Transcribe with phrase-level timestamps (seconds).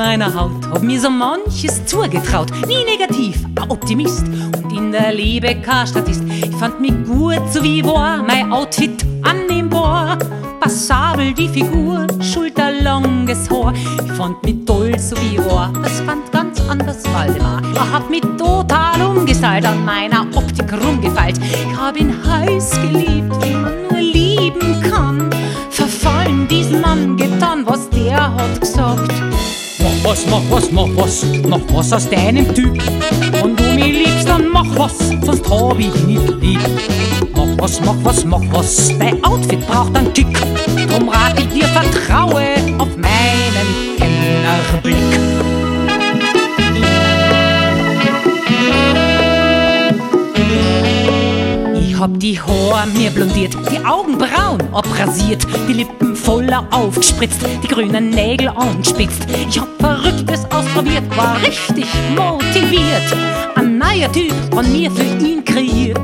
[0.00, 0.66] meiner Haut.
[0.72, 2.50] Hab mir so manches zugetraut.
[2.66, 4.24] Nie negativ, ein Optimist.
[4.26, 6.24] Und in der Liebe kein Statist.
[6.26, 8.22] Ich fand mich gut, so wie war.
[8.22, 10.18] Mein Outfit annehmbar.
[10.58, 13.74] Passabel die Figur, schulterlanges Haar.
[13.74, 15.70] Ich fand mich toll, so wie war.
[15.82, 17.60] Das fand ganz anders Waldemar.
[17.74, 21.38] Er hat mich total umgestylt, an meiner Optik rumgefeilt.
[21.38, 25.30] Ich hab ihn heiß geliebt, wie man nur lieben kann.
[25.70, 26.79] Verfallen diesen
[30.20, 32.76] was, mach was, mach was, mach was aus deinem Typ.
[33.32, 36.60] Wenn du mich liebst, dann mach was, sonst hab ich nicht lieb.
[37.34, 40.32] Mach was, mach was, mach was, dein Outfit braucht einen Kick.
[40.88, 42.44] Drum rat ich dir, vertraue
[42.78, 45.29] auf meinen Kennerblick.
[52.00, 58.08] Hab die Haare mir blondiert, die Augen braun abrasiert, die Lippen voller aufgespritzt, die grünen
[58.08, 59.26] Nägel anspitzt.
[59.48, 63.04] Ich hab Verrücktes ausprobiert, war richtig motiviert.
[63.54, 66.00] Ein neuer Typ von mir für ihn kreiert.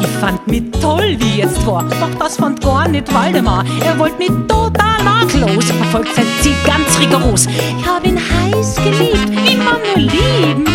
[0.00, 3.64] Ich fand mich toll, wie jetzt war, doch das fand gar nicht Waldemar.
[3.84, 7.46] Er wollte mich total makellos, verfolgt sein Ziel ganz rigoros.
[7.46, 10.73] Ich hab ihn heiß geliebt, wie man nur lieben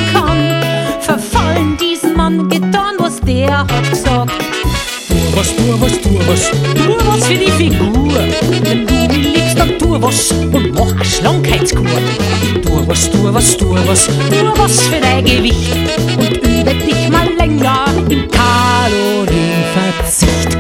[3.68, 4.32] der hat gesagt.
[5.08, 8.14] Tu was, tu was, tu was, tu was für die Figur.
[8.64, 11.86] Wenn du mich liebst, dann tu was und mach eine Schlankheitskur.
[12.64, 15.72] Tu was, tu was, tu was, tu was für dein Gewicht
[16.18, 20.58] und übe dich mal länger im Kalorienverzicht.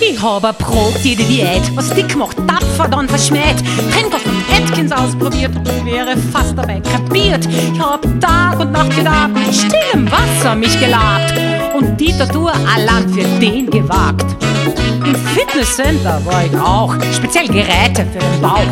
[0.00, 3.56] Ich hab erprobt jede Diät, was dick macht, tapfer dann verschmäht.
[3.92, 7.46] Trennkost und Atkins ausprobiert und wäre fast dabei krepiert.
[7.46, 11.49] Ich hab Tag und Nacht gedacht, mit stillem Wasser mich gelabt
[12.08, 14.24] Tortur allein für den gewagt.
[15.04, 18.64] Im Fitnesscenter war ich auch, speziell Geräte für den Bauch.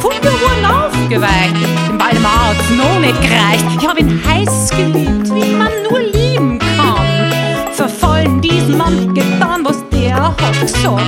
[0.00, 1.54] Funde wurden aufgeweicht,
[1.88, 3.64] im Waldemar hat's noch nicht gereicht.
[3.78, 7.72] Ich hab ihn heiß geliebt, wie man nur lieben kann.
[7.72, 11.00] Verfallen diesen Mann, getan, was der hat gesagt.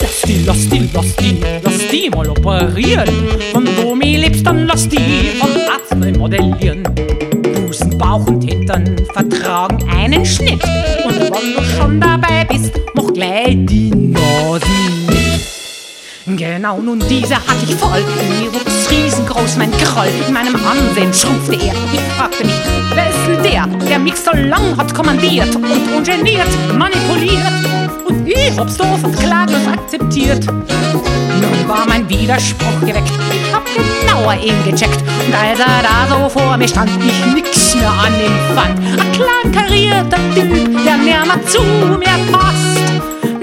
[0.00, 3.10] Lass die, lass die, lass die, lass die mal operieren.
[3.52, 6.82] Wenn du mich liebst, dann lass die vom Arzt neu modellieren.
[7.42, 10.62] Busen, Bauch und Hintern vertragen einen Schnitt.
[11.44, 16.38] Wenn du schon dabei bist, mach gleich die Nasen mit.
[16.38, 18.02] Genau, nun diese hatte ich voll.
[18.40, 20.08] Mir wuchs riesengroß mein Groll.
[20.26, 21.74] In meinem Ansehen schrumpfte er.
[21.92, 22.54] Ich fragte mich,
[22.94, 27.73] wer ist denn der, der mich so lang hat kommandiert und ungeniert manipuliert?
[28.54, 30.46] Ich hab's doof und klaglos akzeptiert.
[30.46, 33.10] Nun war mein Widerspruch geweckt.
[33.32, 35.02] Ich hab genauer ihn gecheckt.
[35.26, 38.78] Und als er da so vor mir stand, ich nix mehr an ihm fand.
[38.78, 41.62] Ein kleinkarierter Typ, der nimmer zu
[41.98, 42.78] mir passt.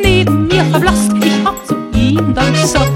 [0.01, 2.91] Neben mir verblasst, ich hab zu ihm dann gesagt,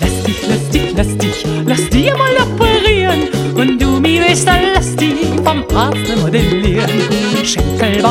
[0.00, 3.28] lass dich, lass dich, lass dich, lass dich mal operieren.
[3.54, 7.21] Und du willst, dann lass dich vom Arzt modellieren.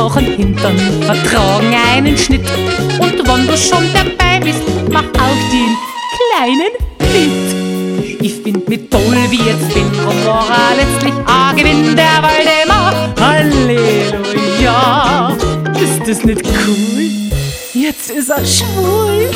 [0.01, 2.49] Bauch und Hintern vertragen einen Schnitt.
[2.99, 5.77] Und wenn du schon dabei bist, mach auch den
[6.17, 6.71] kleinen
[7.13, 8.19] mit.
[8.19, 10.25] Ich find mich toll, wie jetzt bin, und
[10.75, 13.13] letztlich ein Gewinn, der Waldemar.
[13.19, 14.67] Halleluja,
[15.79, 17.11] ist das nicht cool?
[17.75, 19.29] Jetzt ist er schwul.